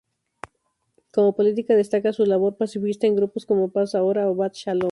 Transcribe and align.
Como 1.13 1.35
política 1.35 1.75
destaca 1.75 2.11
su 2.11 2.25
labor 2.25 2.57
pacifista 2.57 3.05
en 3.05 3.15
grupos 3.15 3.45
como 3.45 3.69
Paz 3.71 3.93
Ahora 3.93 4.27
o 4.31 4.35
Bat 4.35 4.55
Shalom. 4.55 4.89